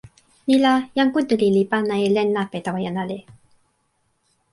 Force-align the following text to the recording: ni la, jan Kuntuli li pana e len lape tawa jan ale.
ni 0.47 0.55
la, 0.63 0.71
jan 0.97 1.09
Kuntuli 1.13 1.47
li 1.55 1.63
pana 1.71 1.95
e 2.05 2.07
len 2.15 2.29
lape 2.35 2.57
tawa 2.65 2.79
jan 2.85 2.97
ale. 3.03 3.19